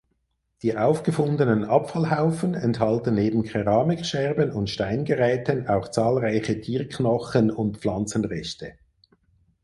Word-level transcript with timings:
Die 0.63 0.75
aufgefundenen 0.75 1.63
Abfallhaufen 1.63 2.55
enthalten 2.55 3.13
neben 3.13 3.43
Keramikscherben 3.43 4.51
und 4.51 4.67
Steingeräten 4.67 5.67
auch 5.67 5.89
zahlreiche 5.89 6.59
Tierknochen 6.59 7.51
und 7.51 7.77
Pflanzenreste. 7.77 8.73